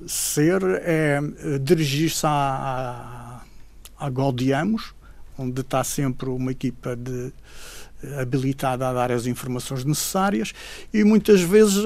[0.07, 3.41] ser, é eh, dirigir-se à,
[3.97, 4.93] à, Gaudiamos,
[5.37, 7.31] onde está sempre uma equipa de,
[8.03, 10.53] eh, habilitada a dar as informações necessárias
[10.93, 11.85] e muitas vezes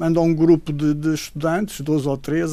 [0.00, 2.52] anda um grupo de, de estudantes, dois ou três,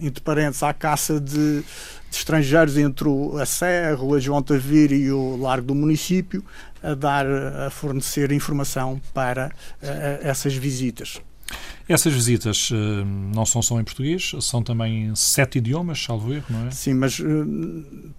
[0.00, 1.64] entre parênteses, à caça de, de
[2.10, 3.08] estrangeiros entre
[3.40, 6.44] a Sé, a João Tavir e o Largo do município,
[6.82, 9.52] a dar, a fornecer informação para
[9.82, 11.20] a, a essas visitas.
[11.88, 12.74] Essas visitas uh,
[13.34, 16.70] não são só em português, são também em sete idiomas, salvo erro, não é?
[16.70, 17.24] Sim, mas uh,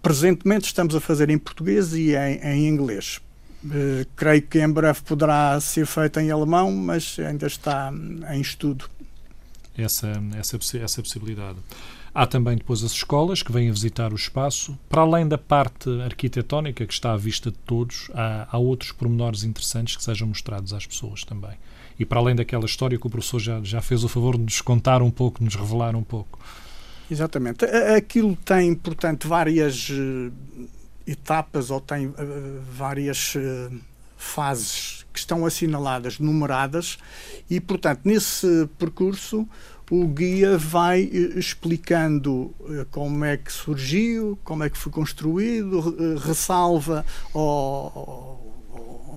[0.01, 3.19] presentemente estamos a fazer em português e em, em inglês
[3.65, 7.91] Uh, creio que em breve poderá ser feita em alemão, mas ainda está
[8.31, 8.87] em estudo.
[9.77, 11.57] Essa, essa, essa possibilidade.
[12.13, 14.77] Há também depois as escolas que vêm a visitar o espaço.
[14.87, 19.43] Para além da parte arquitetónica que está à vista de todos, há, há outros pormenores
[19.43, 21.57] interessantes que sejam mostrados às pessoas também.
[21.99, 24.61] E para além daquela história que o professor já, já fez o favor de nos
[24.61, 26.39] contar um pouco, de nos revelar um pouco.
[27.11, 27.65] Exatamente.
[27.65, 30.31] Aquilo tem, portanto, várias uh,
[31.05, 32.15] etapas ou tem uh,
[32.71, 33.77] várias uh,
[34.17, 36.97] fases que estão assinaladas, numeradas,
[37.49, 39.47] e, portanto, nesse percurso
[39.89, 45.95] o guia vai eh, explicando eh, como é que surgiu, como é que foi construído,
[45.99, 48.41] eh, ressalva ou,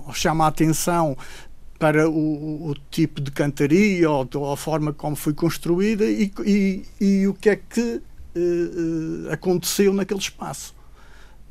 [0.07, 1.17] ou chama a atenção
[1.77, 6.85] para o, o, tipo de cantaria ou, ou, a forma como foi construída e, e,
[6.99, 8.01] e o que é que
[9.31, 10.73] aconteceu naquele espaço.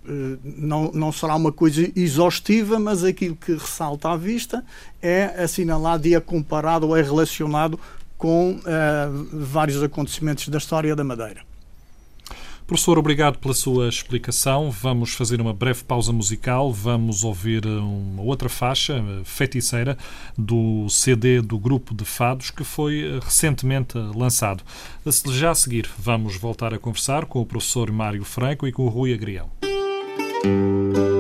[0.09, 4.65] Uh, não, não será uma coisa exaustiva, mas aquilo que ressalta à vista
[5.03, 7.79] é assinalado e é comparado ou é relacionado
[8.17, 11.49] com uh, vários acontecimentos da história da Madeira.
[12.69, 14.71] Professor, obrigado pela sua explicação.
[14.71, 16.71] Vamos fazer uma breve pausa musical.
[16.71, 19.97] Vamos ouvir uma outra faixa, feiticeira,
[20.37, 24.63] do CD do grupo de fados que foi eh, recentemente lançado.
[25.33, 28.91] Já a seguir, vamos voltar a conversar com o professor Mário Franco e com o
[28.91, 29.49] Rui Agrião.
[30.49, 31.18] Música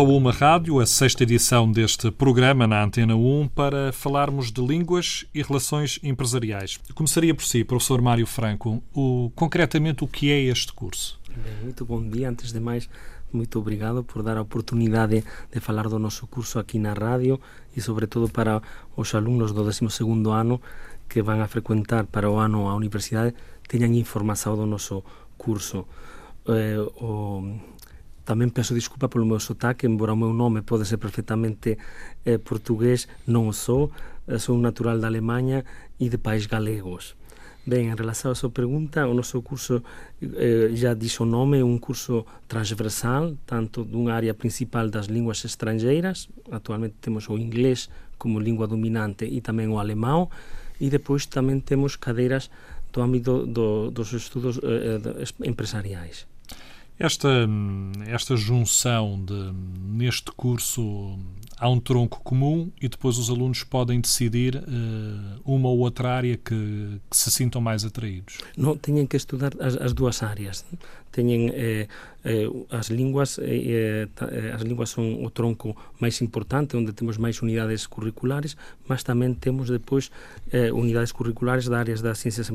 [0.00, 4.60] volta ao Uma Rádio, a sexta edição deste programa na Antena 1, para falarmos de
[4.60, 6.78] línguas e relações empresariais.
[6.94, 11.20] Começaria por si, professor Mário Franco, o, concretamente o que é este curso?
[11.28, 12.30] Bem, muito bom dia.
[12.30, 12.88] Antes de mais,
[13.32, 15.22] muito obrigado por dar a oportunidade
[15.52, 17.38] de falar do nosso curso aqui na rádio
[17.76, 18.62] e, sobretudo, para
[18.96, 19.86] os alunos do 12
[20.32, 20.60] ano
[21.08, 23.34] que vão a frequentar para o ano a universidade
[23.68, 25.04] tenham informação do nosso
[25.36, 25.86] curso.
[26.46, 27.58] Eh, o,
[28.30, 31.82] Tamén peço desculpa polo meu sotaque, embora o meu nome pode ser perfectamente
[32.22, 33.90] eh, portugués, non o sou,
[34.30, 35.66] eh, sou natural da Alemanha
[35.98, 37.18] e de pais galegos.
[37.66, 39.82] Ben, en relación a súa pregunta, o noso curso
[40.22, 45.42] eh, já dixo o nome, é un curso transversal, tanto dunha área principal das linguas
[45.42, 50.30] estranxeiras, actualmente temos o inglés como lingua dominante e tamén o alemão,
[50.78, 52.46] e depois tamén temos cadeiras
[52.94, 56.30] do ámbito do, dos estudos eh, eh empresariais.
[57.00, 57.48] Esta,
[58.08, 59.54] esta junção de,
[59.90, 61.18] neste curso
[61.56, 66.36] há um tronco comum e depois os alunos podem decidir uh, uma ou outra área
[66.36, 68.36] que, que, se sintam mais atraídos.
[68.54, 70.62] Não, têm que estudar as, as duas áreas.
[71.10, 71.88] Têm eh,
[72.22, 77.40] eh, as línguas, eh, eh, as línguas são o tronco mais importante, onde temos mais
[77.40, 80.10] unidades curriculares, mas também temos depois
[80.52, 82.50] eh, unidades curriculares da áreas das ciências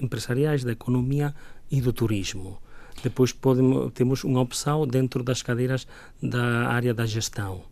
[0.00, 1.34] empresariais, da economia
[1.68, 2.60] e do turismo.
[3.02, 5.86] Depois podemos, temos uma opção dentro das cadeiras
[6.22, 7.62] da área da gestão.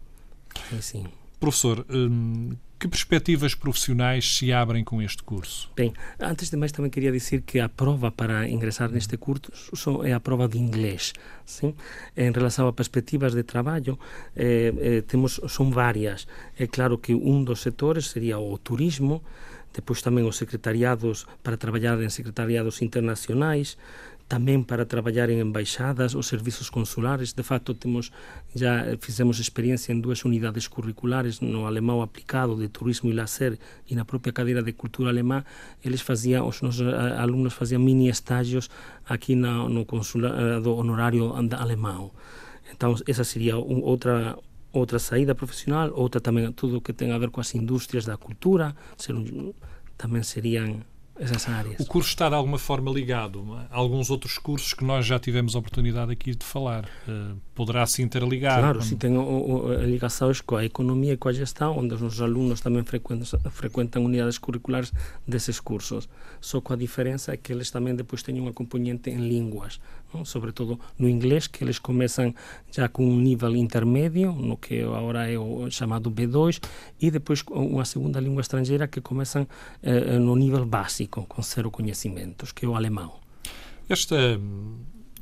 [0.73, 1.05] Assim.
[1.39, 5.71] Professor, hum, que perspectivas profissionais se abrem com este curso?
[5.75, 10.13] Bem, antes de mais também queria dizer que a prova para ingressar neste curso é
[10.13, 11.15] a prova de inglês.
[11.45, 11.75] Sim?
[12.17, 13.99] Em relação a perspectivas de trabalho,
[14.35, 16.27] eh, eh, temos, são várias.
[16.59, 19.23] É claro que um dos setores seria o turismo,
[19.77, 23.77] depois também os secretariados para trabalhar em secretariados internacionais,
[24.27, 27.37] tamén para traballar en embaixadas, os servizos consulares.
[27.37, 28.11] De facto, temos
[28.57, 33.95] já fizemos experiencia en dúas unidades curriculares no alemão aplicado de turismo e lazer e
[33.95, 35.45] na propia cadeira de cultura alemá,
[35.85, 36.89] eles faziam, os nosos
[37.21, 38.73] alumnos faziam mini estágios
[39.07, 42.11] aquí na, no consulado honorario alemão.
[42.73, 44.35] Então, esa sería un, outra
[44.77, 49.17] outra saída profesional, outra tamén tudo que ten a ver coas industrias da cultura, ser
[49.17, 49.57] un,
[49.97, 50.85] tamén serían
[51.19, 51.81] essas áreas.
[51.81, 55.57] O curso está de alguma forma ligado a alguns outros cursos que nós já tivemos
[55.57, 56.85] a oportunidade aqui de falar.
[57.09, 58.61] Uh, poderá se interligar?
[58.61, 58.97] Claro, com...
[58.97, 59.13] tem
[59.87, 64.05] ligações com a economia e com a gestão, onde os nossos alunos também frequentam, frequentam
[64.05, 64.93] unidades curriculares
[65.27, 66.09] desses cursos.
[66.41, 69.81] Só com a diferença é que eles também depois têm uma componente em línguas?
[70.25, 72.35] Sobretudo no inglês, que eles começam
[72.71, 76.61] já com um nível intermédio, no que agora é o chamado B2,
[77.01, 79.47] e depois uma segunda língua estrangeira que começam
[79.83, 83.15] eh, no nível básico, com zero conhecimentos, que é o alemão.
[83.89, 84.17] Esta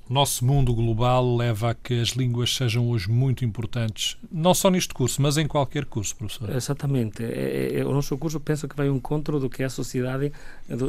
[0.09, 4.71] o nosso mundo global leva a que as línguas sejam hoje muito importantes, não só
[4.71, 6.55] neste curso, mas em qualquer curso, professor.
[6.55, 7.25] Exatamente.
[7.25, 10.31] É, é, o nosso curso penso que vai ao encontro do que é a sociedade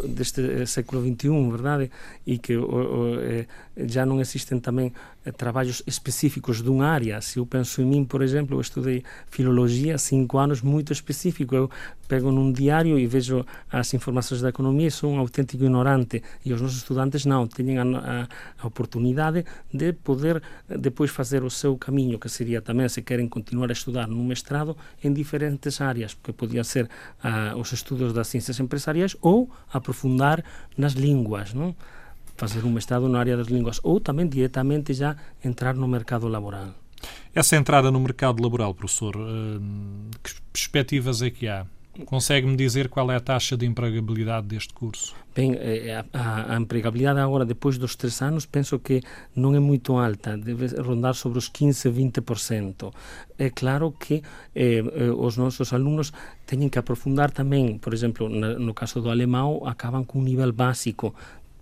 [0.09, 1.91] deste eh, século XXI, verdade?
[2.27, 3.45] E que é,
[3.87, 4.91] já não existem também eh,
[5.31, 7.19] trabalhos específicos de uma área.
[7.21, 11.55] Se eu penso em mim, por exemplo, eu estudei filologia, cinco anos, muito específico.
[11.55, 11.69] Eu
[12.07, 16.21] pego num diário e vejo as informações da economia e sou um autêntico ignorante.
[16.45, 17.83] E os nossos estudantes não, têm a,
[18.61, 23.27] a, oportunidade de poder eh, depois fazer o seu caminho, que seria também, se querem
[23.27, 28.27] continuar a estudar no mestrado, em diferentes áreas, porque podiam ser uh, os estudos das
[28.27, 30.43] ciências empresariais ou aprofundar
[30.77, 31.75] nas línguas, não?
[32.35, 36.73] Fazer um mestrado na área das línguas, ou também diretamente já entrar no mercado laboral.
[37.33, 39.61] Essa entrada no mercado laboral, professor, uh,
[40.23, 41.65] que perspectivas é que há?
[42.03, 45.15] Consegue-me dizer qual é a taxa de empregabilidade deste curso?
[45.33, 49.01] Bem, eh, a, a, empregabilidade agora, depois dos três anos, penso que
[49.33, 52.93] não é muito alta, deve rondar sobre os 15, 20%.
[53.39, 54.15] É claro que
[54.53, 56.11] eh, eh, os nossos alunos
[56.45, 61.15] têm que aprofundar também, por exemplo, no caso do alemão, acabam com um nível básico,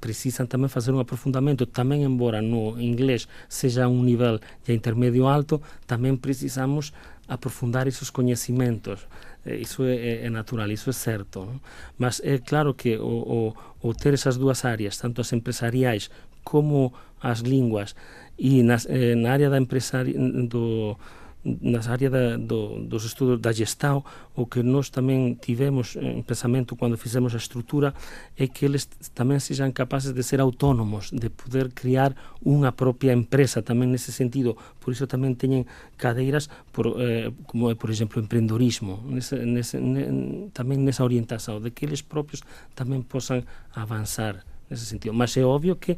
[0.04, 1.66] precisam também fazer um aprofundamento.
[1.66, 6.92] Também, embora no inglês seja um nível de intermédio alto, também precisamos
[7.26, 9.08] aprofundar esses conhecimentos.
[9.46, 11.48] Eh, iso é, é natural, iso é certo.
[11.48, 11.58] Non?
[11.98, 16.12] Mas é claro que o, o, o ter esas dúas áreas, tanto as empresariais
[16.44, 16.92] como
[17.24, 17.96] as linguas,
[18.38, 20.12] e nas, eh, na área da empresari
[20.52, 21.00] do
[21.44, 24.04] nas áreas da, do, dos estudos da gestão,
[24.36, 27.94] o que nós também tivemos em pensamento quando fizemos a estrutura
[28.38, 33.62] é que eles também sejam capazes de ser autónomos, de poder criar uma própria empresa
[33.62, 34.56] também nesse sentido.
[34.80, 35.66] Por isso também têm
[35.98, 41.72] cadeiras por, eh, como é, por exemplo, empreendedorismo, nesse, nesse, ne, também nessa orientação, de
[41.72, 42.42] que eles próprios
[42.74, 43.44] também possam
[43.76, 45.14] avançar nesse sentido.
[45.14, 45.98] Mas é óbvio que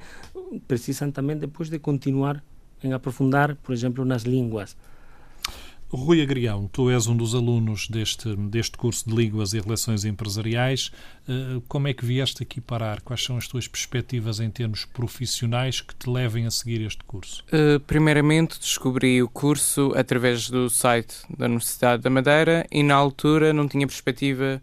[0.68, 2.44] precisam também depois de continuar
[2.84, 4.76] em aprofundar, por exemplo, nas línguas
[5.96, 10.92] Rui Agrião, tu és um dos alunos deste, deste curso de Línguas e Relações Empresariais.
[11.28, 13.02] Eh, como é que vieste aqui parar?
[13.02, 17.44] Quais são as tuas perspectivas em termos profissionais que te levem a seguir este curso?
[17.48, 23.54] Uh, primeiramente, descobri o curso através do site da Universidade da Madeira e, na altura,
[23.54, 24.62] não tinha perspectiva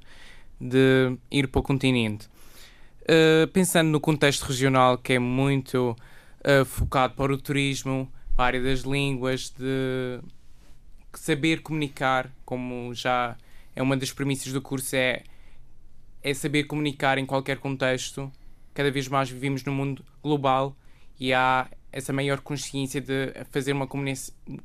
[0.60, 2.26] de ir para o continente.
[3.02, 5.96] Uh, pensando no contexto regional, que é muito
[6.66, 10.20] focado para o turismo, para a área das línguas, de
[11.14, 13.36] saber comunicar, como já
[13.74, 15.22] é uma das premissas do curso, é,
[16.22, 18.30] é saber comunicar em qualquer contexto.
[18.74, 20.76] Cada vez mais vivemos num mundo global
[21.18, 23.86] e há essa maior consciência de fazer uma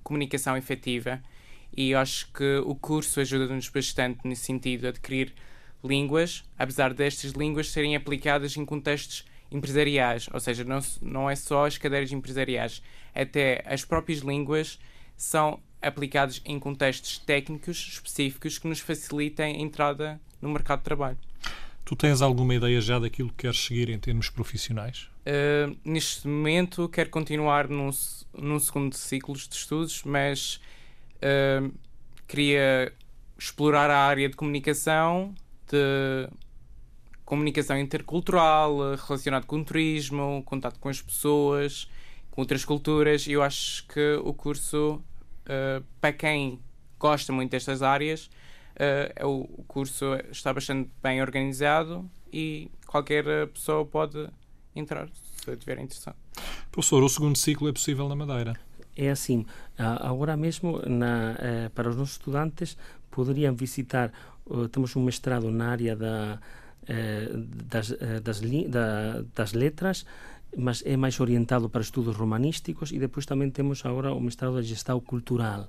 [0.04, 1.22] comunicação efetiva.
[1.76, 5.34] E acho que o curso ajuda-nos bastante nesse sentido, adquirir
[5.84, 11.66] línguas, apesar destas línguas serem aplicadas em contextos empresariais, ou seja, não, não é só
[11.66, 12.82] as cadeiras empresariais,
[13.14, 14.80] até as próprias línguas
[15.16, 21.18] são aplicados em contextos técnicos específicos que nos facilitem a entrada no mercado de trabalho.
[21.84, 25.10] Tu tens alguma ideia já daquilo que queres seguir em termos profissionais?
[25.26, 27.90] Uh, neste momento quero continuar num,
[28.38, 30.60] num segundo ciclo de estudos, mas
[31.16, 31.74] uh,
[32.28, 32.92] queria
[33.40, 35.34] explorar a área de comunicação,
[35.72, 36.30] de
[37.24, 41.90] comunicação intercultural, relacionado com o turismo, contato com as pessoas,
[42.32, 43.28] com outras culturas.
[43.28, 45.02] Eu acho que o curso
[45.48, 46.60] uh, para quem
[47.00, 48.30] gosta muito destas áreas,
[49.22, 54.30] uh, o curso está bastante bem organizado e qualquer pessoa pode
[54.76, 56.16] entrar se tiver interessado.
[56.72, 58.54] Professor, o segundo ciclo é possível na Madeira?
[58.96, 59.46] É assim,
[59.78, 62.76] agora mesmo na, eh, para os nossos estudantes
[63.12, 64.12] poderiam visitar,
[64.72, 66.40] temos um mestrado na área da,
[67.70, 67.94] das,
[68.24, 70.04] das, da, das letras
[70.56, 74.70] mas é máis orientado para estudos romanísticos e depois tamén temos agora o mestrado de
[74.70, 75.68] gestão cultural.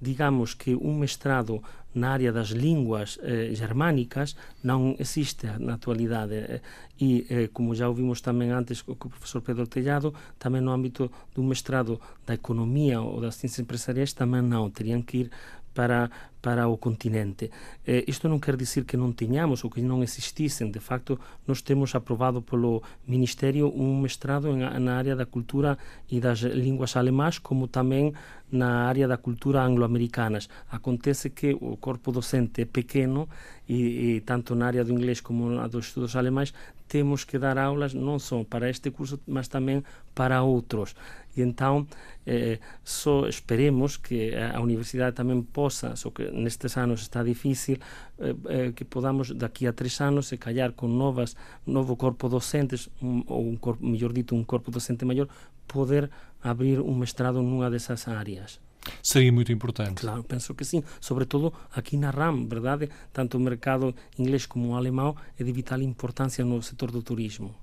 [0.00, 1.60] Digamos que un mestrado
[1.94, 7.90] na área das linguas eh, germánicas non existe na actualidade eh, e, eh, como já
[7.90, 13.02] ouvimos tamén antes co, co profesor Pedro Tellado, tamén no ámbito dun mestrado da economía
[13.02, 15.28] ou das ciencias empresariais tamén non, terían que ir
[15.74, 16.10] para,
[16.40, 17.50] para o continente.
[17.84, 20.72] Eh, isto non quer dicir que non tiñamos ou que non existisen.
[20.72, 25.76] De facto, nós temos aprobado polo Ministerio un mestrado en, na área da cultura
[26.08, 28.16] e das linguas alemás, como tamén
[28.50, 30.50] na área da cultura angloamericanas.
[30.72, 33.28] Acontece que o corpo docente é pequeno
[33.68, 36.52] e, e tanto na área do inglés como na dos estudos alemais
[36.90, 40.98] temos que dar aulas non só para este curso, mas tamén para outros.
[41.38, 41.86] E entón,
[42.26, 47.78] eh, só esperemos que a universidade tamén posa, só que nestes anos está difícil,
[48.18, 52.90] eh, eh, que podamos daqui a tres anos se callar con novas, novo corpo docentes,
[53.02, 55.28] un, ou un corpo, mellor dito, un corpo docente maior,
[55.66, 56.10] poder
[56.42, 58.60] abrir un mestrado nunha desas áreas.
[59.02, 60.00] Seria muito importante.
[60.00, 60.82] Claro, penso que sim.
[61.00, 62.88] Sobretudo aqui na RAM, verdade?
[63.12, 67.54] Tanto o mercado inglês como o alemão é de vital importância no setor do turismo.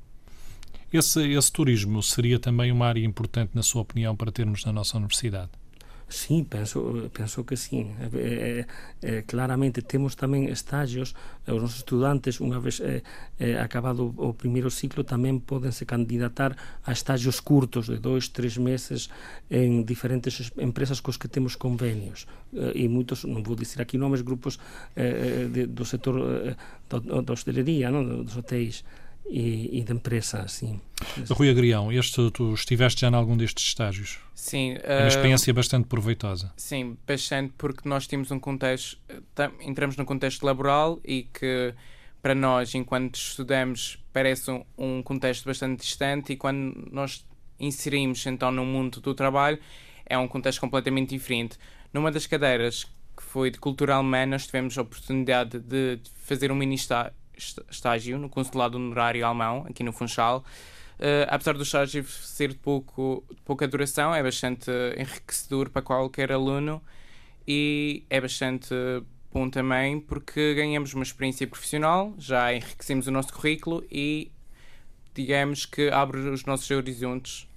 [0.93, 4.97] Esse, esse turismo seria também uma área importante, na sua opinião, para termos na nossa
[4.97, 5.51] universidade?
[6.09, 7.79] Sí, penso, penso que sí.
[7.79, 8.65] Eh, eh,
[9.01, 11.11] eh claramente temos tamén estallos,
[11.43, 13.03] eh, os nosos estudantes unha vez eh,
[13.43, 16.55] eh, acabado o primeiro ciclo tamén podense candidatar
[16.87, 19.11] a estallos curtos de dois, tres meses
[19.51, 22.23] en diferentes empresas cos que temos convenios.
[22.55, 24.63] Eh, e moitos, non vou dicir aquí nomes, grupos
[24.95, 26.55] eh, eh de, do sector eh,
[26.87, 28.23] da, da hostelería, non?
[28.23, 28.87] dos hotéis
[29.29, 30.79] e, e de empresa, assim.
[31.29, 34.19] Rui Agrião, este, tu estiveste já em algum destes estágios?
[34.33, 34.73] Sim.
[34.75, 36.51] Uh, é uma experiência bastante proveitosa.
[36.55, 38.97] Sim, bastante, porque nós temos um contexto,
[39.61, 41.73] entramos num contexto laboral e que
[42.21, 47.25] para nós, enquanto estudamos, parece um, um contexto bastante distante e quando nós
[47.59, 49.59] inserimos então no mundo do trabalho,
[50.05, 51.57] é um contexto completamente diferente.
[51.93, 56.55] Numa das cadeiras que foi de cultura alemã, nós tivemos a oportunidade de fazer um
[56.55, 56.75] mini
[57.37, 60.43] estágio no consulado honorário alemão, aqui no Funchal.
[60.99, 66.31] Uh, apesar do estágio ser de, pouco, de pouca duração, é bastante enriquecedor para qualquer
[66.31, 66.81] aluno
[67.47, 68.73] e é bastante
[69.31, 74.31] bom também porque ganhamos uma experiência profissional, já enriquecemos o nosso currículo e
[75.13, 77.47] digamos que abre os nossos horizontes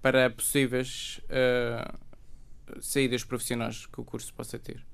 [0.00, 1.98] para possíveis uh,
[2.80, 4.84] saídas profissionais que o curso possa ter.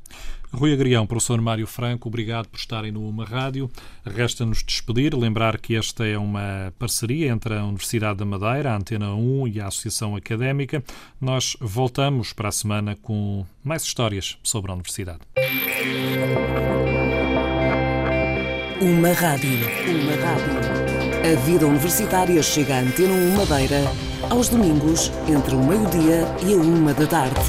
[0.53, 3.71] Rui Agrião, professor Mário Franco, obrigado por estarem no Uma Rádio.
[4.05, 9.15] Resta-nos despedir, lembrar que esta é uma parceria entre a Universidade da Madeira, a Antena
[9.15, 10.83] 1 e a Associação Académica.
[11.21, 15.21] Nós voltamos para a semana com mais histórias sobre a Universidade.
[18.81, 19.51] Uma Rádio.
[19.51, 20.71] Uma Rádio.
[21.23, 26.57] A vida universitária chega à Antena 1 Madeira aos domingos entre o meio-dia e a
[26.57, 27.41] uma da tarde.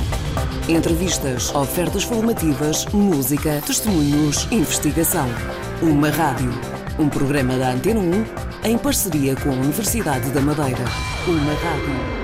[0.68, 5.28] Entrevistas, ofertas formativas, música, testemunhos, investigação.
[5.82, 6.52] Uma rádio.
[7.00, 10.84] Um programa da Antena 1 em parceria com a Universidade da Madeira.
[11.28, 12.21] Uma rádio.